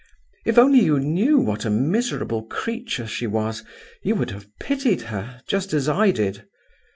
[0.47, 3.63] If only you knew what a miserable creature she was,
[4.01, 6.43] you would have pitied her, just as I did.